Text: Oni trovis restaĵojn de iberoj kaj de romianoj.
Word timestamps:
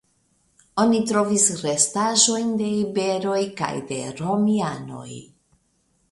Oni 0.83 0.99
trovis 1.09 1.43
restaĵojn 1.65 2.49
de 2.61 2.69
iberoj 2.77 3.41
kaj 3.59 3.69
de 3.91 3.99
romianoj. 4.23 5.11